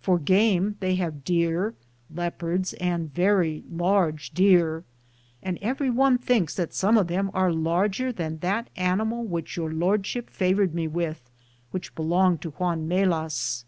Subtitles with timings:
[0.00, 1.74] For game they have deer,
[2.14, 4.84] leopards, and very large deer,'
[5.42, 9.72] and every one thinks that some of them are larger than that animal which Your
[9.72, 11.30] Lordship favored me with,
[11.70, 13.64] which belonged to Juan Melaz.